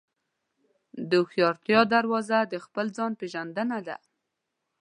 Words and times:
د 1.09 1.11
هوښیارتیا 1.21 1.81
دروازه 1.95 2.39
د 2.51 2.55
خپل 2.65 2.85
ځان 2.97 3.11
پېژندنه 3.19 3.77
ده. 3.87 3.97